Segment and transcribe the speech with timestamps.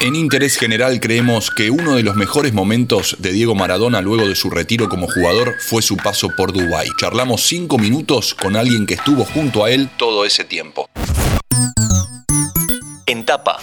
[0.00, 4.34] En Interés General creemos que uno de los mejores momentos de Diego Maradona luego de
[4.34, 6.88] su retiro como jugador fue su paso por Dubái.
[7.00, 10.90] Charlamos cinco minutos con alguien que estuvo junto a él todo ese tiempo.
[13.06, 13.58] En tapa.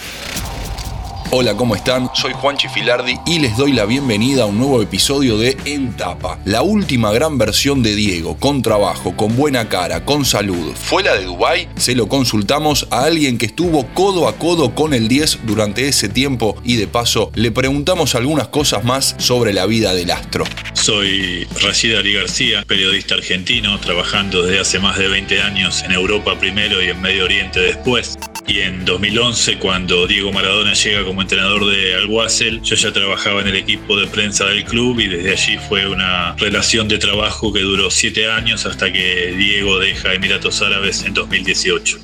[1.36, 2.08] Hola, ¿cómo están?
[2.14, 6.38] Soy Juan Chifilardi y les doy la bienvenida a un nuevo episodio de En Tapa,
[6.44, 10.72] la última gran versión de Diego, con trabajo, con buena cara, con salud.
[10.76, 11.68] ¿Fue la de Dubai?
[11.74, 16.08] Se lo consultamos a alguien que estuvo codo a codo con el 10 durante ese
[16.08, 20.44] tiempo y de paso le preguntamos algunas cosas más sobre la vida del astro.
[20.74, 26.38] Soy Rashid Ali García, periodista argentino, trabajando desde hace más de 20 años en Europa
[26.38, 28.16] primero y en Medio Oriente después.
[28.46, 33.48] Y en 2011, cuando Diego Maradona llega como entrenador de Alguacel, yo ya trabajaba en
[33.48, 37.60] el equipo de prensa del club y desde allí fue una relación de trabajo que
[37.60, 41.98] duró siete años hasta que Diego deja Emiratos Árabes en 2018.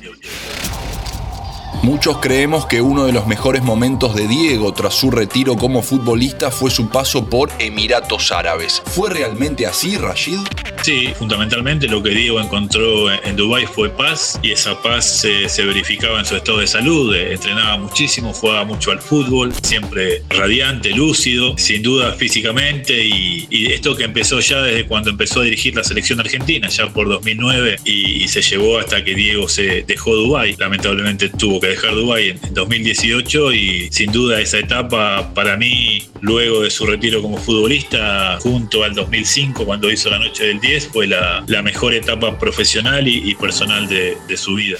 [1.83, 6.51] Muchos creemos que uno de los mejores momentos de Diego tras su retiro como futbolista
[6.51, 8.81] fue su paso por Emiratos Árabes.
[8.85, 10.39] ¿Fue realmente así, Rashid?
[10.83, 16.19] Sí, fundamentalmente lo que Diego encontró en Dubái fue paz y esa paz se, verificaba
[16.19, 17.15] en su estado de salud.
[17.15, 24.03] Entrenaba muchísimo, jugaba mucho al fútbol, siempre radiante, lúcido, sin duda físicamente y, esto que
[24.05, 28.41] empezó ya desde cuando empezó a dirigir la selección argentina, ya por 2009 y, se
[28.41, 30.55] llevó hasta que Diego se dejó Dubái.
[30.57, 36.03] Lamentablemente tuvo que dejar Dubái en, en 2018 y sin duda esa etapa para mí,
[36.21, 40.70] luego de su retiro como futbolista, junto al 2005 cuando hizo la noche del día,
[40.79, 44.77] fue la, mejor etapa profesional y, personal de, de su vida.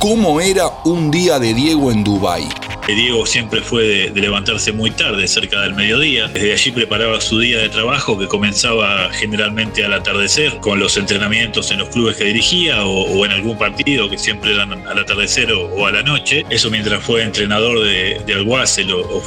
[0.00, 2.48] ¿Cómo era un día de Diego en Dubái?
[2.88, 6.28] Diego siempre fue de, levantarse muy tarde, cerca del mediodía.
[6.28, 11.70] Desde allí preparaba su día de trabajo que comenzaba generalmente al atardecer, con los entrenamientos
[11.70, 15.86] en los clubes que dirigía o, en algún partido que siempre eran al atardecer o,
[15.86, 16.44] a la noche.
[16.50, 19.22] Eso mientras fue entrenador de, de Alguacel o, o.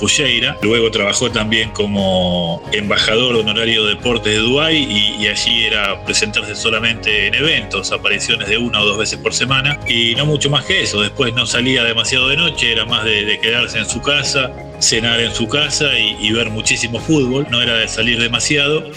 [0.62, 4.78] Luego trabajó también como embajador honorario de deportes de Dubái
[5.20, 9.80] y, allí era presentarse solamente en eventos, apariciones de una o dos veces por semana
[9.88, 11.02] y no mucho más que eso.
[11.02, 15.34] Después no salía demasiado de noche, era más de quedarse en su casa, cenar en
[15.34, 18.90] su casa y, ver muchísimo fútbol, no era de salir demasiado.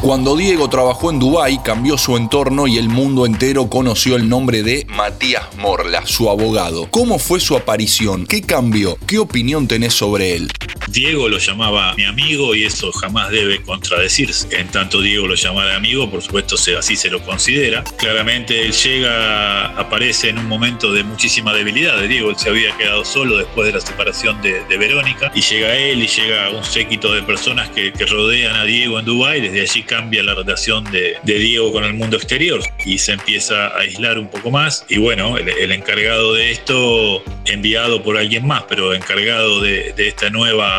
[0.00, 4.62] Cuando Diego trabajó en Dubái, cambió su entorno y el mundo entero conoció el nombre
[4.62, 6.88] de Matías Morla, su abogado.
[6.90, 8.26] ¿Cómo fue su aparición?
[8.26, 8.98] ¿Qué cambió?
[9.06, 10.50] ¿Qué opinión tenés sobre él?
[10.88, 14.48] Diego lo llamaba mi amigo y eso jamás debe contradecirse.
[14.56, 17.84] En tanto Diego lo llamara amigo, por supuesto así se lo considera.
[17.98, 22.30] Claramente él llega, aparece en un momento de muchísima debilidad de Diego.
[22.30, 26.06] Él se había quedado solo después de la separación de, Verónica y llega él y
[26.06, 29.40] llega un séquito de personas que, rodean a Diego en Dubái.
[29.40, 33.78] Desde allí cambia la relación de, Diego con el mundo exterior y se empieza a
[33.78, 34.84] aislar un poco más.
[34.88, 40.75] Y bueno, el, encargado de esto, enviado por alguien más, pero encargado de esta nueva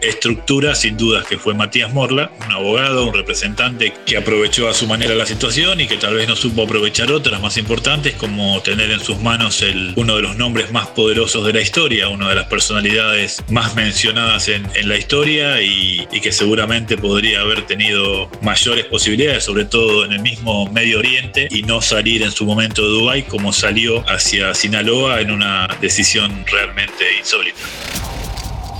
[0.00, 4.86] estructura, sin dudas que fue Matías Morla, un abogado, un representante que aprovechó a su
[4.86, 8.90] manera la situación y que tal vez no supo aprovechar otras más importantes, como tener
[8.90, 12.34] en sus manos el, uno de los nombres más poderosos de la historia, una de
[12.34, 19.44] las personalidades más mencionadas en, la historia y, que seguramente podría haber tenido mayores posibilidades,
[19.44, 23.22] sobre todo en el mismo Medio Oriente, y no salir en su momento de Dubái
[23.22, 27.60] como salió hacia Sinaloa en una decisión realmente insólita.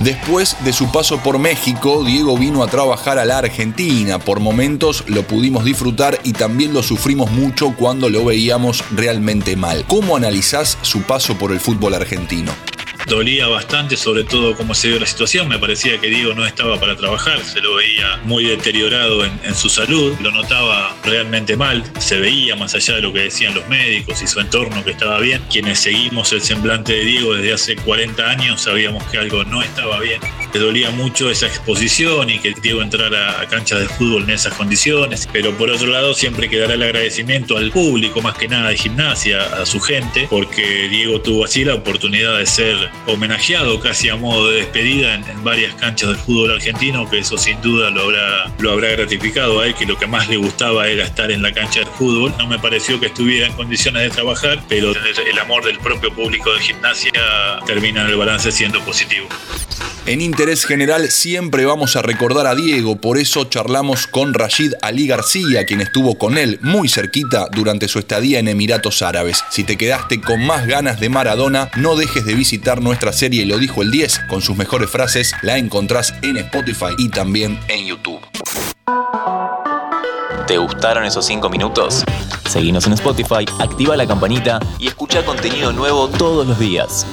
[0.03, 4.17] Después de su paso por México, Diego vino a trabajar a la Argentina.
[4.17, 9.85] Por momentos lo pudimos disfrutar y también lo sufrimos mucho cuando lo veíamos realmente mal.
[9.87, 12.51] ¿Cómo analizás su paso por el fútbol argentino?
[13.07, 15.47] Dolía bastante, sobre todo cómo se dio la situación.
[15.47, 19.69] Me parecía que Diego no estaba para trabajar, se lo veía muy deteriorado en, su
[19.69, 24.21] salud, lo notaba realmente mal, se veía más allá de lo que decían los médicos
[24.21, 25.41] y su entorno que estaba bien.
[25.51, 29.99] Quienes seguimos el semblante de Diego desde hace 40 años sabíamos que algo no estaba
[29.99, 30.21] bien.
[30.53, 34.53] Le dolía mucho esa exposición y que Diego entrara a canchas de fútbol en esas
[34.53, 38.77] condiciones, pero por otro lado siempre quedará el agradecimiento al público, más que nada de
[38.77, 42.75] gimnasia, a su gente, porque Diego tuvo así la oportunidad de ser
[43.07, 47.59] homenajeado casi a modo de despedida en, varias canchas del fútbol argentino, que eso sin
[47.61, 51.03] duda lo habrá, lo habrá gratificado a él, que lo que más le gustaba era
[51.03, 52.33] estar en la cancha del fútbol.
[52.37, 56.53] No me pareció que estuviera en condiciones de trabajar, pero el amor del propio público
[56.53, 57.11] de gimnasia
[57.65, 59.27] termina en el balance siendo positivo.
[60.07, 65.05] En Interés General siempre vamos a recordar a Diego, por eso charlamos con Rashid Ali
[65.05, 69.43] García, quien estuvo con él muy cerquita durante su estadía en Emiratos Árabes.
[69.51, 73.59] Si te quedaste con más ganas de Maradona, no dejes de visitar nuestra serie Lo
[73.59, 78.21] dijo el 10, con sus mejores frases, la encontrás en Spotify y también en YouTube.
[80.47, 82.03] ¿Te gustaron esos 5 minutos?
[82.49, 87.05] Seguinos en Spotify, activa la campanita y escucha contenido nuevo todos los días.